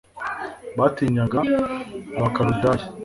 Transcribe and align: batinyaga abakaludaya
batinyaga 0.77 1.39
abakaludaya 2.17 2.85